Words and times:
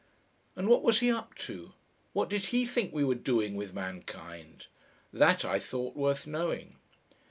And 0.55 0.67
what 0.67 0.81
was 0.81 0.99
he 0.99 1.11
up 1.11 1.35
to? 1.45 1.73
What 2.13 2.27
did 2.27 2.45
HE 2.45 2.65
think 2.65 2.91
we 2.91 3.03
were 3.03 3.13
doing 3.13 3.55
with 3.55 3.75
Mankind? 3.75 4.65
That 5.13 5.45
I 5.45 5.59
thought 5.59 5.95
worth 5.95 6.25
knowing. 6.25 6.77